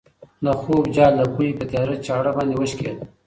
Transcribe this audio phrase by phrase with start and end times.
[0.45, 2.97] د خوب جال د پوهې په تېره چاړه باندې وشکېد.